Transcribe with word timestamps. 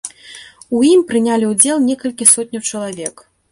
У 0.77 0.81
ім 0.91 1.03
прынялі 1.11 1.51
ўдзел 1.51 1.77
некалькі 1.89 2.29
сотняў 2.33 2.67
чалавек. 2.71 3.15